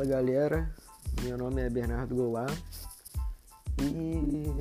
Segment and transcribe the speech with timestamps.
[0.00, 0.74] Fala galera,
[1.22, 2.58] meu nome é Bernardo Goulart.
[3.82, 4.54] E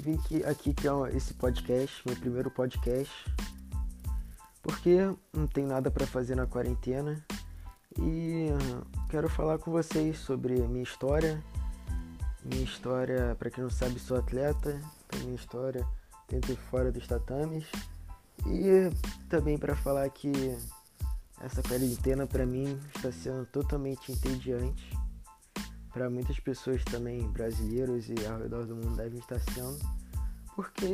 [0.00, 3.12] vim aqui, aqui é esse podcast, meu primeiro podcast,
[4.62, 7.20] porque não tem nada para fazer na quarentena.
[7.98, 8.46] E
[9.10, 11.42] quero falar com vocês sobre minha história.
[12.44, 15.84] Minha história, para quem não sabe, sou atleta, então minha história
[16.28, 17.66] dentro e fora dos tatames.
[18.46, 18.88] E
[19.28, 20.56] também para falar que
[21.40, 24.92] essa quarentena para mim está sendo totalmente entediante.
[25.92, 29.78] Para muitas pessoas também, brasileiros e ao redor do mundo, devem estar sendo,
[30.54, 30.86] porque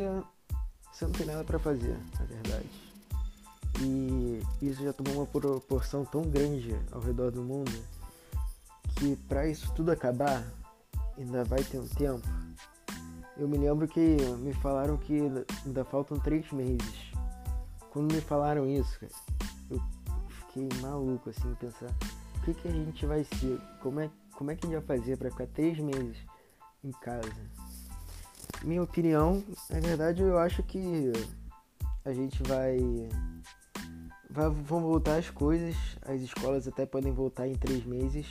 [0.93, 2.71] você não tem nada para fazer, na verdade.
[3.81, 7.73] E isso já tomou uma proporção tão grande ao redor do mundo
[8.97, 10.45] que para isso tudo acabar
[11.19, 12.27] ainda vai ter um tempo.
[13.37, 15.21] Eu me lembro que me falaram que
[15.67, 17.13] ainda faltam três meses.
[17.91, 19.13] Quando me falaram isso, cara,
[20.55, 21.91] fiquei maluco assim, pensar
[22.37, 24.99] o que, que a gente vai ser, como é, como é que a gente vai
[24.99, 26.17] fazer para ficar três meses
[26.85, 27.33] em casa.
[28.63, 31.13] Minha opinião, na verdade eu acho que
[32.05, 32.79] a gente vai,
[34.31, 38.27] vai vão voltar as coisas, as escolas até podem voltar em três meses.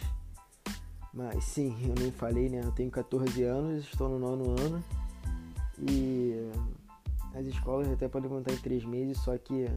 [1.14, 2.62] Mas sim, eu nem falei, né?
[2.64, 4.84] Eu tenho 14 anos, estou no nono ano
[5.80, 6.50] e
[7.36, 9.68] as escolas até podem voltar em três meses, só que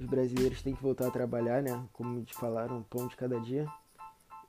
[0.00, 1.86] os brasileiros têm que voltar a trabalhar, né?
[1.92, 3.68] Como te falaram, um pão de cada dia.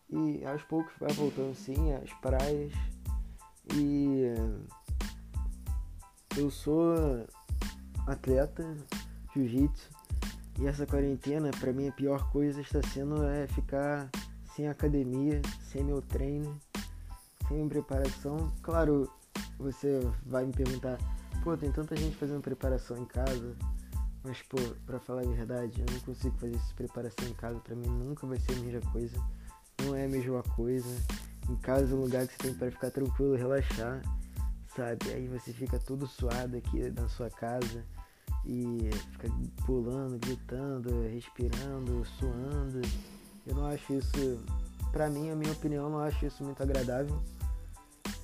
[0.10, 2.72] E aos poucos vai voltando sim as praias.
[3.76, 4.24] E
[6.38, 6.96] eu sou
[8.08, 8.78] atleta,
[9.36, 9.90] jiu-jitsu.
[10.60, 14.10] E essa quarentena, para mim, a pior coisa está sendo é ficar
[14.56, 16.58] sem academia, sem meu treino,
[17.50, 18.54] sem preparação.
[18.62, 19.12] Claro,
[19.58, 20.98] você vai me perguntar,
[21.44, 23.56] pô, tem tanta gente fazendo preparação em casa
[24.24, 27.60] mas, pô, pra falar a verdade, eu não consigo fazer essa preparação em casa.
[27.60, 29.18] Pra mim nunca vai ser a mesma coisa.
[29.84, 30.90] Não é a mesma coisa.
[31.50, 34.02] Em casa é um lugar que você tem para ficar tranquilo, relaxar,
[34.76, 35.12] sabe?
[35.12, 37.84] Aí você fica todo suado aqui na sua casa
[38.46, 39.28] e fica
[39.66, 42.82] pulando, gritando, respirando, suando.
[43.48, 44.46] Eu não acho isso,
[44.92, 47.20] pra mim, a minha opinião, não acho isso muito agradável.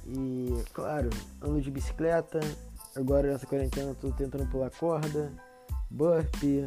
[0.06, 1.09] E, claro,
[1.41, 2.40] ando de bicicleta.
[2.96, 5.47] Agora nessa quarentena eu tô tentando pular corda
[5.90, 6.66] burpee,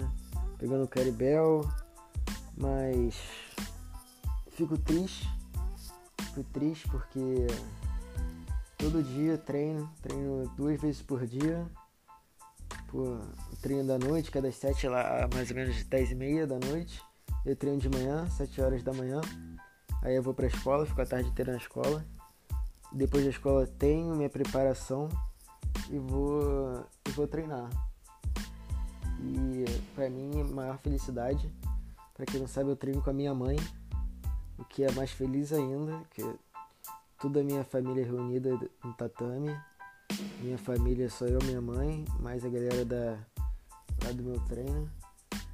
[0.58, 1.68] pegando caribel,
[2.56, 3.14] mas
[4.50, 5.28] fico triste,
[6.18, 7.46] fico triste porque
[8.76, 11.66] todo dia treino, treino duas vezes por dia,
[12.88, 13.20] por
[13.62, 17.02] treino da noite, cada sete lá mais ou menos dez e meia da noite,
[17.44, 19.20] eu treino de manhã, sete horas da manhã,
[20.02, 22.04] aí eu vou pra escola, fico a tarde inteira na escola,
[22.92, 25.08] depois da escola tenho minha preparação
[25.88, 27.70] e vou, e vou treinar.
[29.22, 29.64] E
[29.94, 31.52] para mim, maior felicidade,
[32.14, 33.56] para quem não sabe, eu treino com a minha mãe,
[34.58, 36.22] o que é mais feliz ainda, que
[37.18, 39.54] toda a minha família é reunida no tatame.
[40.42, 43.18] Minha família só eu, minha mãe, mais a galera da,
[44.04, 44.90] lá do meu treino.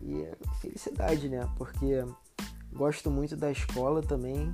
[0.00, 1.48] E é felicidade, né?
[1.56, 2.04] Porque
[2.72, 4.52] gosto muito da escola também.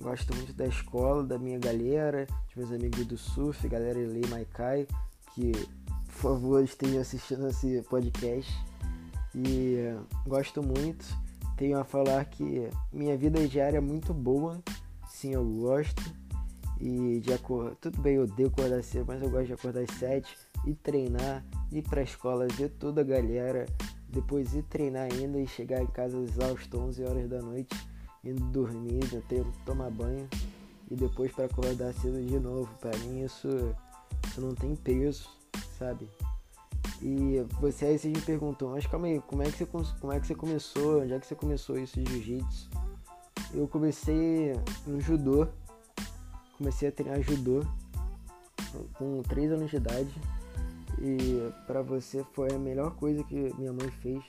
[0.00, 4.86] Gosto muito da escola, da minha galera, dos meus amigos do surf, galera Lei Maikai,
[5.34, 5.52] que
[6.20, 8.52] por favor, esteja assistindo esse podcast.
[9.34, 9.76] E
[10.26, 11.04] gosto muito.
[11.56, 14.60] Tenho a falar que minha vida diária é muito boa.
[15.08, 16.02] Sim, eu gosto.
[16.80, 17.76] E de acordar.
[17.76, 20.36] Tudo bem, eu odeio acordar cedo, mas eu gosto de acordar às 7
[20.66, 23.66] e treinar, ir pra escola, ver toda a galera.
[24.08, 27.76] Depois ir treinar ainda e chegar em casa exausto 11 horas da noite,
[28.24, 30.28] indo dormir, ter, tomar banho
[30.90, 32.68] e depois para acordar cedo de novo.
[32.80, 33.48] Para mim isso,
[34.26, 35.37] isso não tem preço
[35.78, 36.08] sabe?
[37.00, 40.18] E você aí você me perguntou, mas calma aí, como é que você, como é
[40.18, 41.02] que você começou?
[41.02, 42.70] Onde é que você começou isso de jiu-jitsu?
[43.54, 44.52] Eu comecei
[44.86, 45.46] no judô,
[46.56, 47.60] comecei a treinar judô
[48.94, 50.14] com 3 anos de idade
[51.00, 54.22] e para você foi a melhor coisa que minha mãe fez,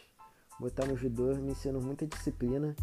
[0.60, 2.76] botar no judô, me ensinou muita disciplina.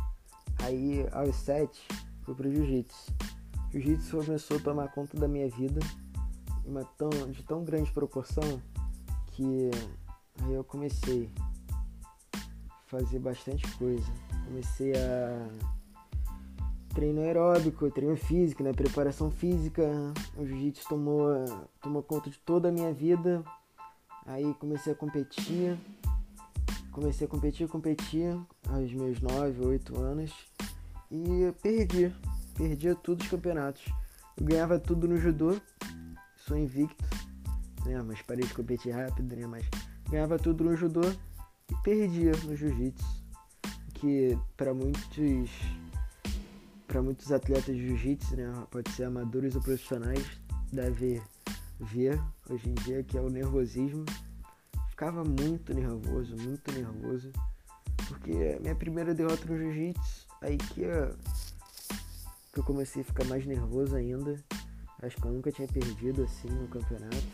[0.58, 1.87] Aí aos 7
[2.23, 3.14] fui pro jiu-jitsu.
[3.70, 5.81] Jiu-jitsu começou a tomar conta da minha vida
[6.67, 8.61] uma tão, de tão grande proporção
[9.33, 9.71] que
[10.43, 11.31] aí eu comecei
[12.35, 12.41] a
[12.87, 14.07] fazer bastante coisa.
[14.47, 15.49] Comecei a
[16.95, 18.73] treino aeróbico, treino físico, né?
[18.73, 19.87] preparação física.
[20.37, 21.29] O jiu-jitsu tomou,
[21.81, 23.45] tomou conta de toda a minha vida.
[24.25, 25.79] Aí comecei a competir.
[26.91, 28.35] Comecei a competir, competir
[28.71, 30.33] aos meus 9, 8 anos.
[31.11, 32.15] E perdi.
[32.57, 33.85] Perdi todos os campeonatos.
[34.37, 35.61] Eu ganhava tudo no judô
[36.46, 37.04] sou invicto,
[37.84, 38.00] né?
[38.02, 39.46] Mas parei de competir rápido, né?
[39.46, 39.64] Mas
[40.08, 43.04] ganhava tudo no judô e perdia no jiu-jitsu.
[43.94, 45.50] Que para muitos
[46.87, 50.25] para muitos atletas de jiu-jitsu, né, pode ser amadores ou profissionais,
[50.72, 51.20] deve
[51.81, 54.04] ver hoje em dia que é o nervosismo.
[54.90, 57.32] Ficava muito nervoso, muito nervoso,
[58.08, 60.84] porque minha primeira derrota no jiu-jitsu, aí que
[62.52, 64.43] que eu comecei a ficar mais nervoso ainda.
[65.02, 67.26] Acho que eu nunca tinha perdido assim no campeonato.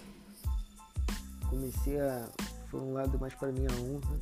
[1.49, 2.29] Comecei a.
[2.71, 4.19] Foi um lado mais para minha honra.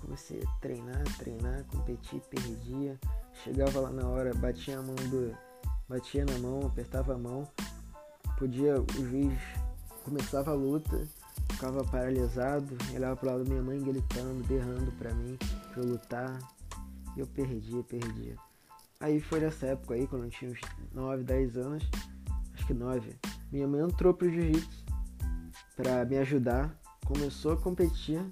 [0.00, 2.98] Comecei a treinar, treinar, competir, perdia.
[3.42, 5.36] Chegava lá na hora, batia a mão do.
[5.88, 7.48] Batia na mão, apertava a mão.
[8.38, 9.38] Podia, o juiz
[10.04, 11.06] começava a luta,
[11.50, 15.36] ficava paralisado, olhava pro lado da minha mãe gritando, berrando pra mim,
[15.72, 16.38] pra eu lutar.
[17.16, 18.36] E eu perdia, perdia.
[19.00, 20.60] Aí foi nessa época aí, quando eu tinha uns
[20.92, 21.90] 9, 10 anos,
[22.68, 23.16] que 9,
[23.50, 24.84] minha mãe entrou pro jiu-jitsu
[25.74, 28.22] pra me ajudar, começou a competir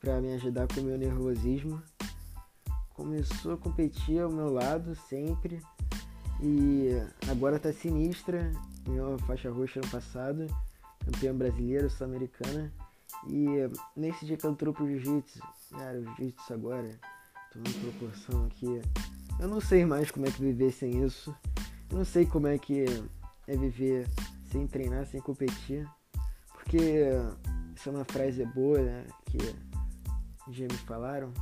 [0.00, 1.80] pra me ajudar com o meu nervosismo.
[2.92, 5.62] Começou a competir ao meu lado sempre
[6.40, 6.88] e
[7.30, 8.50] agora tá sinistra,
[8.84, 10.48] uma faixa roxa ano passado,
[11.04, 12.72] campeã brasileira, sul-americana.
[13.28, 13.46] E
[13.96, 15.38] nesse dia que ela entrou pro jiu-jitsu,
[15.70, 16.98] cara, o jiu-jitsu agora
[17.52, 18.82] tomando proporção aqui.
[19.38, 21.32] Eu não sei mais como é que viver sem isso.
[21.88, 22.86] Eu não sei como é que
[23.52, 24.08] é viver
[24.50, 25.86] sem treinar, sem competir.
[26.54, 26.78] Porque
[27.76, 29.06] isso é uma frase boa, né?
[29.26, 29.38] Que
[30.50, 31.32] já me falaram.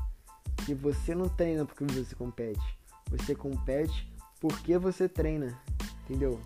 [0.67, 2.79] Que você não treina porque você compete.
[3.11, 5.57] Você compete porque você treina.
[6.05, 6.41] Entendeu?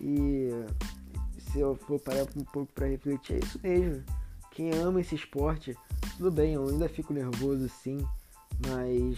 [0.00, 0.50] E
[1.38, 4.02] se eu for parar um pouco para refletir, é isso mesmo.
[4.50, 5.76] Quem ama esse esporte,
[6.16, 7.98] tudo bem, eu ainda fico nervoso sim,
[8.66, 9.16] mas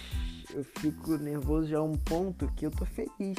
[0.54, 3.38] eu fico nervoso já a um ponto que eu tô feliz.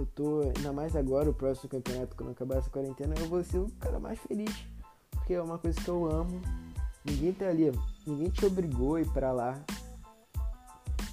[0.00, 3.58] Eu tô, ainda mais agora, o próximo campeonato, quando acabar essa quarentena, eu vou ser
[3.58, 4.66] o cara mais feliz.
[5.10, 6.40] Porque é uma coisa que eu amo.
[7.04, 7.70] Ninguém tá ali,
[8.06, 9.60] ninguém te obrigou a ir pra lá.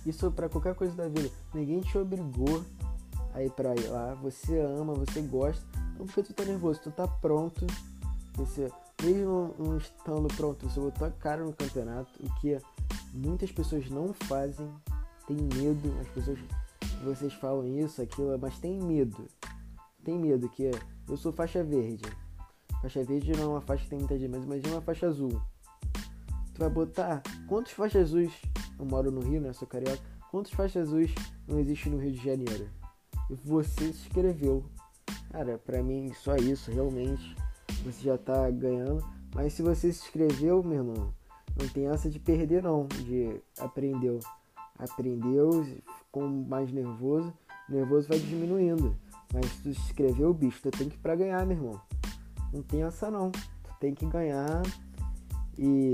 [0.05, 1.29] Isso para qualquer coisa da vida.
[1.53, 2.63] Ninguém te obrigou
[3.33, 4.13] a ir pra lá.
[4.21, 5.65] Você ama, você gosta.
[5.99, 7.67] Não porque tu tá nervoso, tu tá pronto.
[8.35, 8.71] Você,
[9.03, 12.09] mesmo não estando pronto, você botou a cara no campeonato.
[12.23, 12.57] O que
[13.13, 14.71] muitas pessoas não fazem.
[15.27, 15.93] Tem medo.
[15.99, 16.39] As pessoas.
[17.03, 19.27] Vocês falam isso, aquilo, mas tem medo.
[20.03, 20.71] Tem medo que
[21.07, 22.05] eu sou faixa verde.
[22.81, 25.41] Faixa verde não é uma faixa que tem muita gente, mas imagina uma faixa azul.
[26.53, 28.33] Tu vai botar quantos faixas azuis?
[28.79, 29.53] Eu moro no Rio, né?
[29.53, 30.01] Sou carioca.
[30.31, 31.13] Quantos faixas azuis
[31.47, 32.67] não existe no Rio de Janeiro?
[33.29, 34.65] E você se inscreveu.
[35.31, 37.35] Cara, pra mim só isso, realmente.
[37.83, 39.03] Você já tá ganhando.
[39.35, 41.13] Mas se você se inscreveu, meu irmão,
[41.59, 42.87] não tem essa de perder não.
[42.87, 44.19] De aprendeu.
[44.79, 45.65] Aprendeu,
[46.17, 47.33] ficou mais nervoso.
[47.69, 48.97] O nervoso vai diminuindo.
[49.33, 51.81] Mas tu se inscreveu, bicho, tu tem que ir pra ganhar, meu irmão.
[52.53, 53.31] Não tem essa não.
[53.31, 54.63] Tu tem que ganhar
[55.57, 55.93] e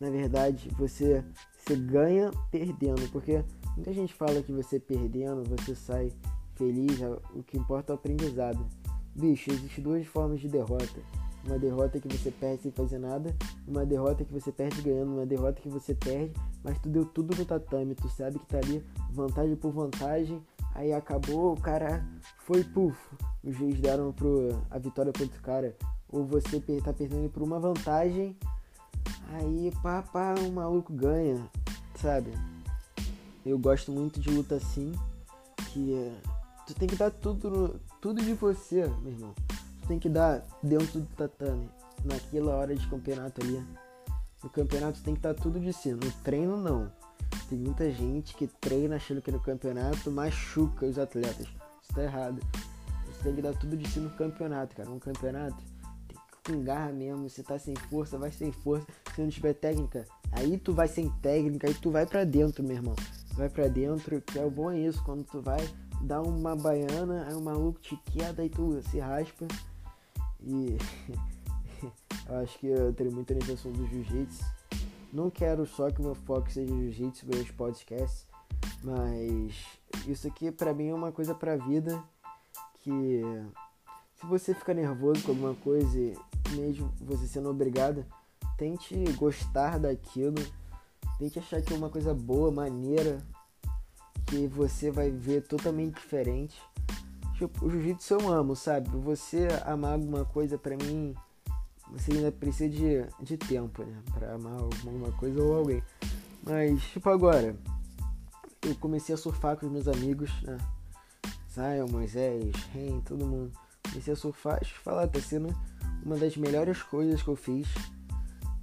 [0.00, 1.24] na verdade você,
[1.58, 3.44] você ganha perdendo, porque
[3.74, 6.12] muita gente fala que você perdendo, você sai
[6.54, 7.00] feliz,
[7.34, 8.64] o que importa é o aprendizado.
[9.14, 11.00] Bicho, existem duas formas de derrota.
[11.44, 13.34] Uma derrota que você perde sem fazer nada,
[13.66, 16.32] uma derrota que você perde ganhando, uma derrota que você perde,
[16.62, 20.42] mas tu deu tudo no tatame, tu sabe que tá ali vantagem por vantagem,
[20.74, 22.04] aí acabou, o cara
[22.40, 22.98] foi puf,
[23.42, 25.74] os juízes deram pro, a vitória pro outro cara,
[26.10, 28.36] ou você tá perdendo por uma vantagem,
[29.32, 31.42] aí pá, pá, o maluco ganha,
[31.94, 32.32] sabe?
[33.46, 34.92] Eu gosto muito de luta assim,
[35.72, 36.12] que
[36.66, 39.34] tu tem que dar tudo, tudo de você, meu irmão.
[39.88, 41.68] Tem que dar dentro do tatame,
[42.04, 43.66] naquela hora de campeonato ali.
[44.44, 46.92] No campeonato tem que dar tudo de si, no treino não.
[47.48, 51.46] Tem muita gente que treina achando que no campeonato machuca os atletas.
[51.82, 52.38] Isso tá errado.
[53.06, 54.90] Você tem que dar tudo de si no campeonato, cara.
[54.90, 55.56] No campeonato
[56.06, 57.28] tem que com garra mesmo.
[57.30, 58.86] Se tá sem força, vai sem força.
[59.14, 62.76] Se não tiver técnica, aí tu vai sem técnica, aí tu vai para dentro, meu
[62.76, 62.94] irmão.
[63.32, 65.02] Vai para dentro, que é o bom é isso.
[65.02, 65.66] Quando tu vai
[66.02, 69.46] dar uma baiana, aí o maluco te queda e tu se raspa.
[70.40, 70.76] E
[72.28, 74.44] eu acho que eu tenho muita intenção do jiu-jitsu.
[75.12, 78.26] Não quero só que o meu foco seja jiu-jitsu, meus podcasts,
[78.82, 79.54] mas
[80.06, 82.02] isso aqui para mim é uma coisa pra vida
[82.80, 83.22] que
[84.14, 85.96] se você ficar nervoso com alguma coisa,
[86.50, 88.04] mesmo você sendo obrigado,
[88.56, 90.34] tente gostar daquilo,
[91.18, 93.18] tente achar que é uma coisa boa, maneira,
[94.26, 96.60] que você vai ver totalmente diferente.
[97.38, 98.90] Tipo, o jiu-jitsu eu amo, sabe?
[98.90, 101.14] Você amar alguma coisa pra mim,
[101.92, 104.02] você ainda precisa de, de tempo, né?
[104.12, 105.80] Pra amar alguma coisa ou alguém.
[106.42, 107.54] Mas, tipo, agora,
[108.66, 110.58] eu comecei a surfar com os meus amigos, né?
[111.54, 113.52] Zion, Moisés, Ren, todo mundo.
[113.88, 115.54] Comecei a surfar, deixa eu falar, tá sendo
[116.04, 117.68] uma das melhores coisas que eu fiz.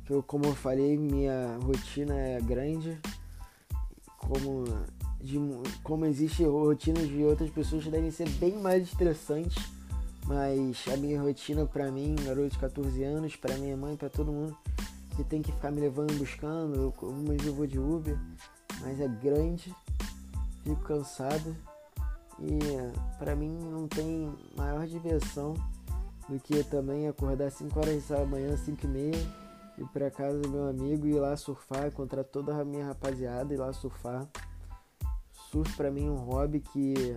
[0.03, 2.99] Que eu, como eu falei, minha rotina é grande.
[4.17, 4.65] Como
[5.25, 5.39] de
[5.83, 9.63] como existe rotinas de outras pessoas que devem ser bem mais estressantes,
[10.25, 14.31] mas a minha rotina para mim, garoto de 14 anos, para minha mãe, para todo
[14.31, 14.55] mundo
[15.15, 16.93] que tem que ficar me levando buscando, eu,
[17.45, 18.17] eu vou de Uber,
[18.81, 19.73] mas é grande,
[20.63, 21.55] fico cansado
[22.39, 22.59] e
[23.17, 25.53] para mim não tem maior diversão
[26.27, 29.27] do que também acordar 5 horas da manhã, 5 e meia,
[29.77, 33.53] ir para casa do meu amigo e ir lá surfar, encontrar toda a minha rapaziada
[33.53, 34.27] e ir lá surfar.
[35.55, 37.15] Surf para mim é um hobby que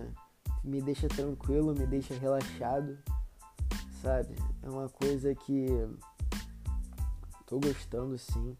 [0.63, 2.97] me deixa tranquilo, me deixa relaxado,
[4.01, 4.33] sabe?
[4.63, 5.67] É uma coisa que
[7.45, 8.55] tô gostando sim.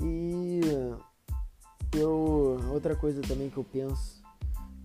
[0.00, 0.60] E
[1.92, 4.22] eu outra coisa também que eu penso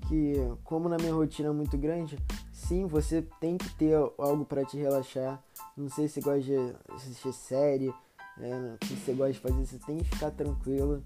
[0.08, 2.18] que como na minha rotina é muito grande,
[2.52, 5.40] sim, você tem que ter algo para te relaxar.
[5.78, 6.56] Não sei se você gosta de
[6.96, 7.94] assistir série,
[8.40, 11.04] é, se você gosta de fazer, você tem que ficar tranquilo.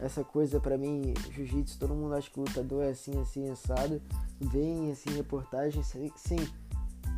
[0.00, 4.00] Essa coisa para mim, jiu-jitsu, todo mundo acha que lutador é assim, assim, assado.
[4.40, 6.48] Vem assim, reportagem, sim.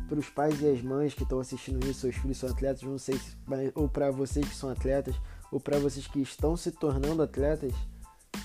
[0.07, 2.97] Para os pais e as mães que estão assistindo isso, seus filhos são atletas, não
[2.97, 3.37] sei se,
[3.75, 5.15] ou para vocês que são atletas,
[5.51, 7.73] ou para vocês que estão se tornando atletas,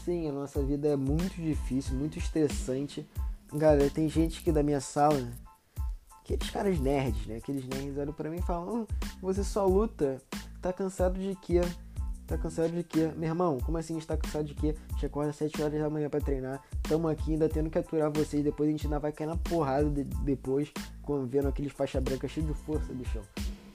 [0.04, 3.08] sim, a nossa vida é muito difícil, muito estressante
[3.56, 5.16] Galera, tem gente aqui da minha sala,
[6.20, 7.36] aqueles caras nerds, né?
[7.36, 10.20] Aqueles nerds olham pra mim e falam: oh, Você só luta,
[10.60, 11.60] tá cansado de quê?
[12.26, 13.10] Tá cansado de quê?
[13.16, 14.74] Meu irmão, como assim a gente tá cansado de quê?
[14.88, 16.62] A gente acorda às 7 horas da manhã pra treinar.
[16.82, 18.42] Tamo aqui ainda tendo que aturar vocês.
[18.42, 20.72] Depois a gente ainda vai cair na porrada de, depois,
[21.28, 23.22] vendo aqueles faixa branca cheio de força, bichão.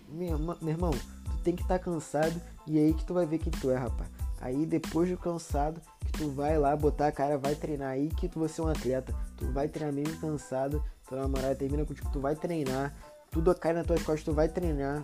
[0.10, 3.25] Meu, meu irmão, tu tem que estar tá cansado e é aí que tu vai
[3.25, 4.10] ver quem tu é, rapaz.
[4.41, 8.27] Aí depois do cansado, que tu vai lá botar a cara, vai treinar aí que
[8.27, 9.13] tu vai ser um atleta.
[9.38, 12.96] Tu vai treinar mesmo cansado, tua namorada termina contigo, tu vai treinar,
[13.29, 15.03] tudo cai nas tuas costas, tu vai treinar.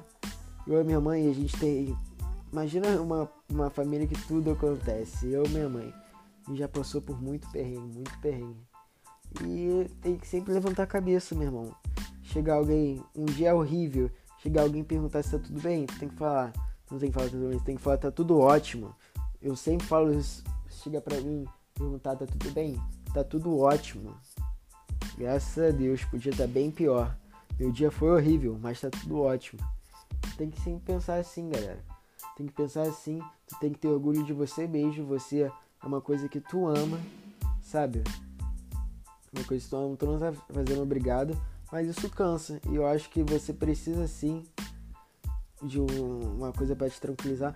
[0.66, 1.96] Eu e minha mãe, a gente tem.
[2.56, 5.30] Imagina uma, uma família que tudo acontece.
[5.30, 5.94] Eu minha mãe.
[6.54, 8.66] Já passou por muito perrengue, muito perrengue.
[9.44, 11.76] E tem que sempre levantar a cabeça, meu irmão.
[12.24, 16.00] Chegar alguém, um dia é horrível, chegar alguém e perguntar se tá tudo bem, tu
[16.00, 16.54] tem que falar.
[16.90, 18.96] Não tem que falar tudo bem, tu tem que falar tá tudo ótimo.
[19.42, 22.82] Eu sempre falo isso, chega pra mim, perguntar, tá tudo bem?
[23.14, 24.16] Tá tudo ótimo.
[25.18, 27.18] Graças a Deus, podia estar tá bem pior.
[27.60, 29.60] Meu dia foi horrível, mas tá tudo ótimo.
[30.38, 31.95] Tem que sempre pensar assim, galera.
[32.36, 35.51] Tem que pensar assim, tu tem que ter orgulho de você mesmo, você é
[35.86, 37.00] uma coisa que tu ama,
[37.62, 38.04] sabe?
[39.34, 41.39] Uma coisa que tu ama, tu não tá fazendo obrigado,
[41.72, 42.60] mas isso cansa.
[42.70, 44.44] E eu acho que você precisa sim
[45.63, 47.56] de uma coisa para te tranquilizar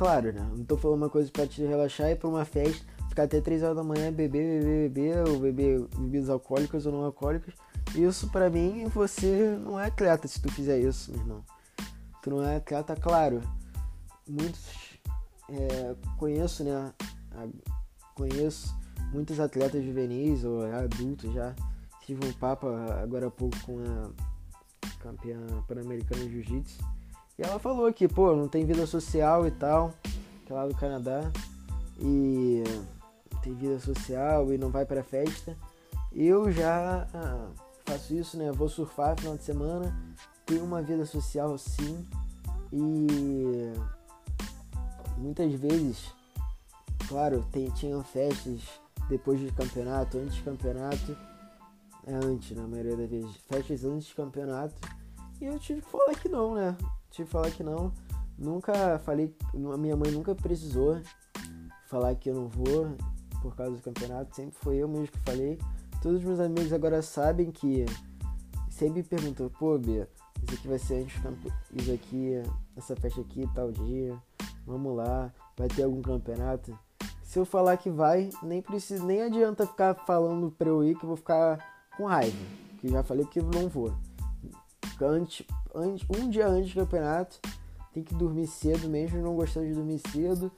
[0.00, 0.40] claro, né?
[0.56, 3.62] Não tô falando uma coisa para te relaxar e para uma festa, ficar até 3
[3.62, 7.52] horas da manhã, beber, beber, beber, ou beber bebidas alcoólicas ou não alcoólicas.
[7.94, 11.44] Isso para mim, você não é atleta se tu fizer isso, meu irmão.
[12.22, 13.42] Tu não é atleta, claro.
[14.30, 14.98] Muitos
[15.48, 16.92] é, conheço, né?
[18.14, 18.74] Conheço
[19.12, 21.54] muitos atletas juvenis ou adultos já.
[22.06, 26.78] Tive um papo agora há pouco com a campeã pan-americana de jiu-jitsu
[27.40, 29.94] e ela falou que, pô, não tem vida social e tal,
[30.44, 31.22] que é lá do Canadá,
[31.98, 32.62] e
[33.42, 35.56] tem vida social e não vai pra festa.
[36.12, 37.48] Eu já ah,
[37.86, 38.52] faço isso, né?
[38.52, 39.96] Vou surfar final de semana,
[40.44, 42.06] tenho uma vida social sim,
[42.70, 43.72] e
[45.20, 46.12] muitas vezes,
[47.08, 48.62] claro, tem, tinham festas
[49.08, 51.16] depois do campeonato, antes do campeonato,
[52.06, 54.74] é antes na maioria das vezes, festas antes do campeonato,
[55.40, 56.76] e eu tive que falar que não, né?
[57.10, 57.92] te falar que não.
[58.38, 61.00] Nunca falei, minha mãe nunca precisou
[61.86, 62.96] falar que eu não vou
[63.42, 65.58] por causa do campeonato, sempre foi eu mesmo que falei.
[66.00, 67.84] Todos os meus amigos agora sabem que
[68.70, 70.08] sempre perguntam, pô, Bia,
[70.42, 72.32] isso aqui vai ser antes do campeonato, isso aqui,
[72.76, 74.16] essa festa aqui, tal dia,
[74.66, 76.78] vamos lá, vai ter algum campeonato.
[77.22, 81.04] Se eu falar que vai, nem precisa, nem adianta ficar falando pra eu ir que
[81.04, 81.58] eu vou ficar
[81.96, 82.36] com raiva.
[82.78, 83.92] Que já falei que não vou
[85.04, 87.40] antes, antes, um dia antes do campeonato,
[87.92, 90.50] tem que dormir cedo mesmo, não gostando de dormir cedo,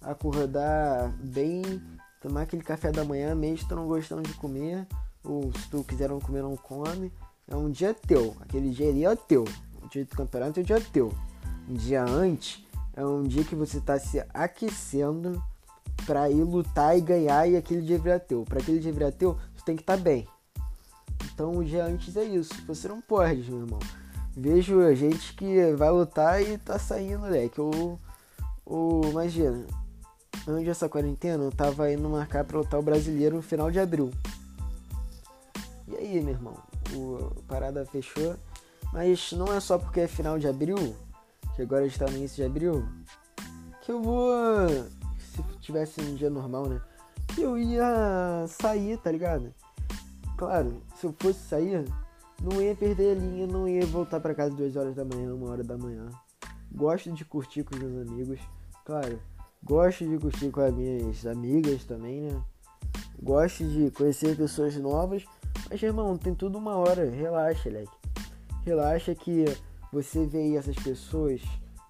[0.00, 1.62] acordar bem,
[2.20, 4.86] tomar aquele café da manhã mesmo, tu não gostando de comer,
[5.24, 7.12] ou se tu quiser não comer, não come.
[7.46, 9.44] É um dia teu, aquele dia é teu.
[9.82, 11.12] O dia do campeonato é um dia teu.
[11.68, 12.64] Um dia antes
[12.98, 15.40] é um dia que você está se aquecendo
[16.04, 18.42] para ir lutar e ganhar e aquele dia virar teu.
[18.42, 20.26] Para aquele dia virar teu, tu tem que estar tá bem.
[21.32, 22.52] Então o dia antes é isso.
[22.66, 23.78] Você não pode, meu irmão.
[24.36, 27.60] Vejo a gente que vai lutar e tá saindo, moleque.
[27.60, 28.00] Ou,
[28.66, 29.64] ou imagina,
[30.48, 34.10] antes dessa quarentena eu tava indo marcar pra lutar o brasileiro no final de abril.
[35.86, 36.56] E aí, meu irmão?
[36.92, 38.34] O, parada fechou.
[38.92, 40.96] Mas não é só porque é final de abril,
[41.58, 42.88] que agora está no início de abril,
[43.82, 44.68] que eu vou.
[45.18, 46.80] Se tivesse um dia normal, né?
[47.36, 49.52] eu ia sair, tá ligado?
[50.36, 51.84] Claro, se eu fosse sair,
[52.40, 55.50] não ia perder a linha, não ia voltar para casa duas horas da manhã, uma
[55.50, 56.06] hora da manhã.
[56.70, 58.40] Gosto de curtir com os meus amigos,
[58.84, 59.20] claro.
[59.64, 62.40] Gosto de curtir com as minhas amigas também, né?
[63.20, 65.24] Gosto de conhecer pessoas novas.
[65.68, 67.10] Mas, irmão, tem tudo uma hora.
[67.10, 67.90] Relaxa, leque.
[68.64, 69.44] Relaxa que
[69.92, 71.42] você vê essas pessoas,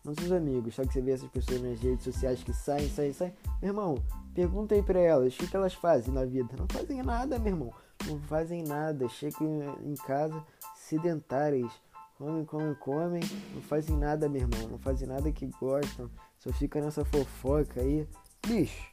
[0.04, 3.12] não seus amigos, só que você vê essas pessoas nas redes sociais que saem, saem,
[3.12, 3.34] saem.
[3.60, 3.94] Meu irmão,
[4.34, 6.54] pergunta aí pra elas, o que, que elas fazem na vida?
[6.56, 7.72] Não fazem nada, meu irmão.
[8.06, 9.08] Não fazem nada.
[9.08, 10.42] Chegam em casa
[10.76, 11.70] sedentárias.
[12.16, 13.22] Comem, comem, comem.
[13.54, 14.68] Não fazem nada, meu irmão.
[14.70, 16.10] Não fazem nada que gostam.
[16.38, 18.06] Só fica nessa fofoca aí.
[18.46, 18.92] Bicho,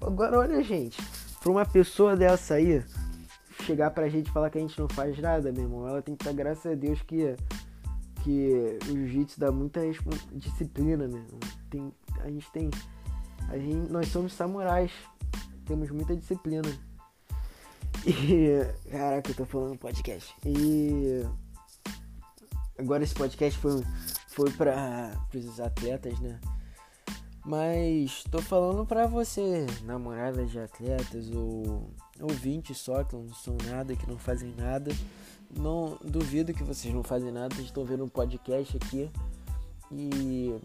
[0.00, 1.00] agora olha, gente.
[1.40, 2.82] Pra uma pessoa dessa aí
[3.62, 6.16] chegar pra gente e falar que a gente não faz nada, meu irmão, ela tem
[6.16, 7.36] que estar, graças a Deus, que,
[8.22, 9.80] que o jiu-jitsu dá muita
[10.32, 11.26] disciplina, irmão.
[11.70, 12.70] Tem, a gente tem.
[13.48, 14.92] A gente, nós somos samurais.
[15.66, 16.68] Temos muita disciplina.
[18.06, 18.60] E.
[18.90, 20.34] Caraca, eu tô falando podcast.
[20.44, 21.24] E.
[22.78, 23.82] Agora esse podcast foi
[24.32, 26.40] foi para os atletas, né?
[27.44, 33.96] Mas tô falando para você, namorada de atletas ou ouvintes só que não são nada,
[33.96, 34.90] que não fazem nada.
[35.54, 39.10] Não duvido que vocês não fazem nada, vocês estão vendo um podcast aqui
[39.90, 40.58] e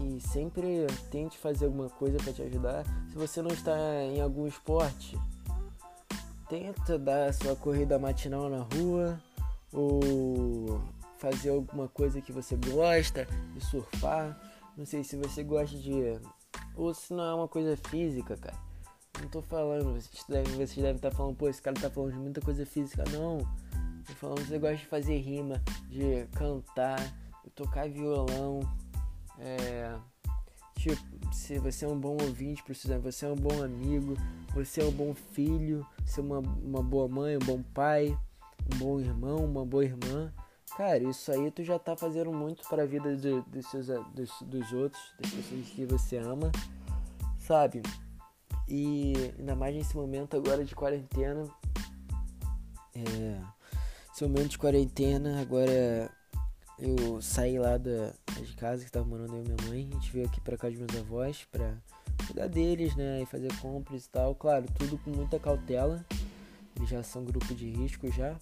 [0.00, 2.84] e sempre tente fazer alguma coisa para te ajudar.
[3.08, 5.18] Se você não está em algum esporte,
[6.48, 9.20] tenta dar a sua corrida matinal na rua
[9.72, 10.80] ou
[11.18, 14.38] fazer alguma coisa que você gosta, de surfar.
[14.76, 16.20] Não sei se você gosta de.
[16.76, 18.56] Ou se não é uma coisa física, cara.
[19.20, 22.18] Não tô falando, vocês devem, vocês devem estar falando, pô, esse cara tá falando de
[22.18, 23.04] muita coisa física.
[23.10, 23.38] Não.
[24.06, 26.98] Tô falando que você gosta de fazer rima, de cantar,
[27.44, 28.60] de tocar violão.
[29.38, 29.94] É.
[30.76, 30.96] Tipo,
[31.32, 34.14] se você é um bom ouvinte, precisa, você é um bom amigo,
[34.54, 38.16] você é um bom filho, você é uma, uma boa mãe, um bom pai,
[38.72, 40.32] um bom irmão, uma boa irmã.
[40.76, 43.10] Cara, isso aí tu já tá fazendo muito para a vida
[43.62, 46.52] seus, dos, dos outros, das pessoas que você ama,
[47.40, 47.82] sabe?
[48.68, 51.44] E ainda mais nesse momento agora de quarentena.
[52.94, 53.40] É,
[54.12, 56.10] esse momento de quarentena, agora
[56.78, 59.88] eu saí lá da, de casa que tava morando eu e minha mãe.
[59.90, 61.76] A gente veio aqui pra casa dos meus avós pra
[62.26, 63.22] cuidar deles, né?
[63.22, 64.34] E fazer compras e tal.
[64.34, 66.04] Claro, tudo com muita cautela.
[66.76, 68.36] Eles já são grupo de risco já.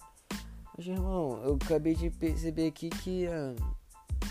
[0.77, 3.55] Mas, irmão, eu acabei de perceber aqui que uh,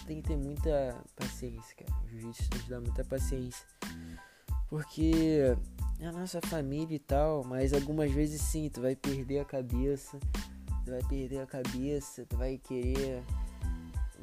[0.07, 2.01] tem que ter muita paciência, cara.
[2.05, 3.67] O jiu-jitsu tem que dar muita paciência.
[4.69, 5.57] Porque
[6.01, 10.19] é a nossa família e tal, mas algumas vezes sim, tu vai perder a cabeça.
[10.85, 13.23] Tu vai perder a cabeça, tu vai querer.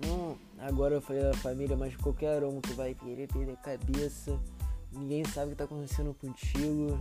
[0.05, 4.39] Não, agora foi a família, mas qualquer um, tu vai querer perder a cabeça.
[4.91, 6.99] Ninguém sabe o que tá acontecendo contigo.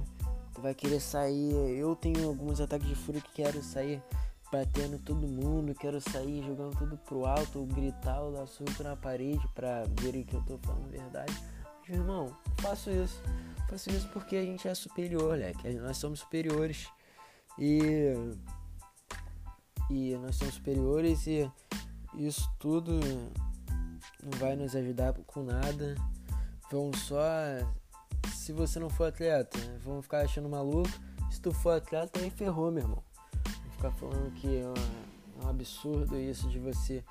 [0.55, 1.53] Tu vai querer sair.
[1.79, 4.03] Eu tenho alguns ataques de fúria que quero sair
[4.51, 9.47] batendo todo mundo, quero sair jogando tudo pro alto, gritar ou dar surto na parede
[9.55, 11.33] pra verem que eu tô falando verdade.
[11.89, 13.23] Irmão, faço isso.
[13.69, 15.69] Faço isso porque a gente é superior, moleque.
[15.75, 16.89] Nós somos superiores.
[17.59, 18.15] E.
[19.91, 21.51] E nós somos superiores e
[22.15, 22.99] isso tudo
[24.23, 25.95] não vai nos ajudar com nada.
[26.71, 27.23] Vão só.
[28.33, 30.89] Se você não for atleta, vão ficar achando maluco.
[31.31, 33.13] Se tu for atleta, aí ferrou, meu irmão
[33.83, 37.05] ficar falando que é, é um absurdo isso de você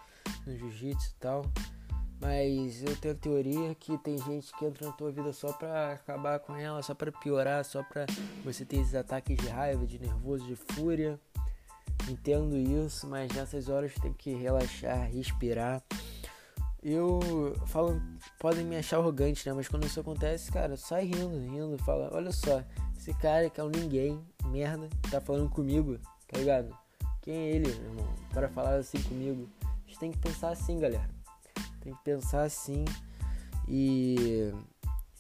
[0.48, 1.46] no jiu-jitsu e tal.
[2.22, 5.94] Mas eu tenho a teoria que tem gente que entra na tua vida só pra
[5.94, 8.06] acabar com ela, só pra piorar, só pra
[8.46, 11.20] você ter esses ataques de raiva, de nervoso, de fúria.
[12.08, 15.82] Entendo isso, mas nessas horas tem que relaxar, respirar.
[16.84, 17.20] Eu
[17.66, 18.00] falo,
[18.40, 19.54] podem me achar arrogante, né?
[19.54, 22.64] Mas quando isso acontece, cara, sai rindo, rindo, fala, olha só,
[22.96, 26.76] esse cara que é um ninguém, merda, tá falando comigo, tá ligado?
[27.22, 29.50] Quem é ele, meu irmão, para falar assim comigo?
[29.64, 31.21] A gente tem que pensar assim, galera.
[31.82, 32.86] Tem que pensar assim.
[33.68, 34.52] E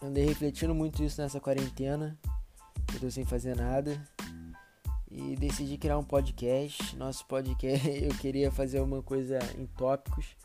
[0.02, 2.18] andei refletindo muito isso nessa quarentena.
[2.94, 4.02] Eu tô sem fazer nada.
[5.10, 6.96] E decidi criar um podcast.
[6.96, 10.38] Nosso podcast, eu queria fazer uma coisa em tópicos.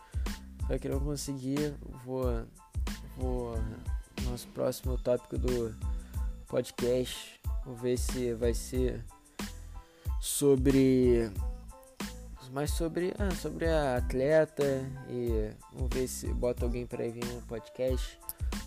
[0.67, 1.57] Só que não consegui.
[2.05, 2.45] Vou.
[3.17, 3.55] Vou.
[4.25, 5.75] Nosso próximo tópico do
[6.49, 7.41] podcast.
[7.65, 9.05] Vou ver se vai ser
[10.21, 11.31] sobre
[12.51, 14.65] mais sobre ah, sobre a atleta
[15.09, 18.19] e vamos ver se bota alguém para vir no podcast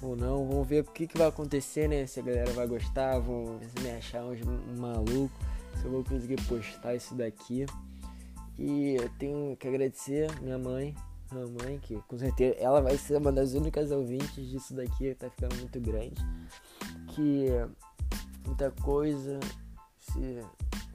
[0.02, 0.48] ou não.
[0.48, 2.06] Vamos ver o que, que vai acontecer, né?
[2.06, 4.40] Se a galera vai gostar, vão me achar uns
[4.78, 5.34] maluco,
[5.80, 7.66] se eu vou conseguir postar isso daqui.
[8.58, 10.94] E eu tenho que agradecer minha mãe,
[11.32, 15.30] minha mãe, que com certeza ela vai ser uma das únicas ouvintes disso daqui, tá
[15.30, 16.22] ficando muito grande.
[17.10, 17.48] Que
[18.46, 19.40] muita coisa,
[20.00, 20.44] se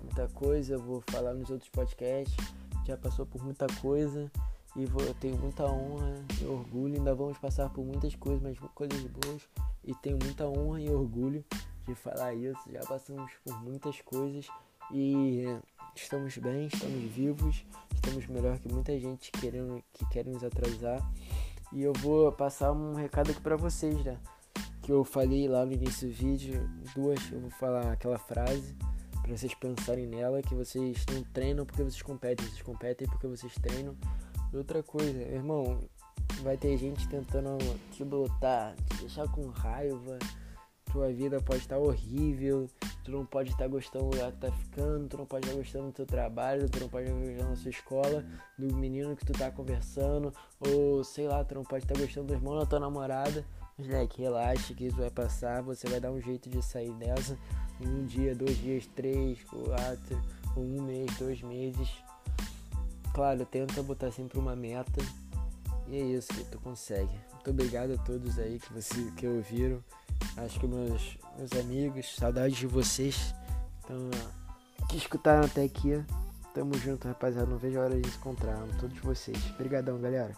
[0.02, 2.36] muita coisa, vou falar nos outros podcasts,
[2.84, 4.30] já passou por muita coisa
[4.76, 8.58] e vou, eu tenho muita honra e orgulho, ainda vamos passar por muitas coisas, mas
[8.74, 9.42] coisas boas
[9.84, 11.44] e tenho muita honra e orgulho
[11.86, 14.48] de falar isso, já passamos por muitas coisas
[14.92, 15.44] e
[15.94, 21.00] estamos bem, estamos vivos, estamos melhor que muita gente querendo que quer nos atrasar.
[21.72, 24.18] E eu vou passar um recado aqui para vocês, né?
[24.82, 28.76] Que eu falei lá no início do vídeo, duas, eu vou falar aquela frase
[29.24, 33.54] para vocês pensarem nela, que vocês não treinam porque vocês competem, vocês competem porque vocês
[33.54, 33.96] treinam.
[34.52, 35.80] Outra coisa, irmão,
[36.42, 37.56] vai ter gente tentando
[37.90, 40.18] te botar, te deixar com raiva,
[40.92, 42.68] tua vida pode estar horrível,
[43.02, 45.86] tu não pode estar gostando do lugar que tá ficando, tu não pode estar gostando
[45.86, 48.24] do teu trabalho, tu não pode estar gostando da sua escola,
[48.58, 52.34] do menino que tu tá conversando, ou sei lá, tu não pode estar gostando do
[52.34, 53.44] irmão da tua namorada.
[53.76, 57.36] Moleque, relaxa que isso vai passar, você vai dar um jeito de sair dessa
[57.80, 60.20] em um dia, dois dias, três, quatro,
[60.56, 61.88] um mês, dois meses.
[63.12, 65.02] Claro, tenta botar sempre uma meta.
[65.88, 67.12] E é isso que tu consegue.
[67.32, 69.82] Muito obrigado a todos aí que, você, que ouviram.
[70.36, 73.34] Acho que meus, meus amigos, saudades de vocês.
[73.84, 74.10] Então,
[74.88, 76.02] que escutaram até aqui.
[76.54, 77.46] Tamo junto, rapaziada.
[77.46, 78.58] Não vejo a hora de se encontrar.
[78.80, 79.38] Todos vocês.
[79.50, 80.34] Obrigadão, galera.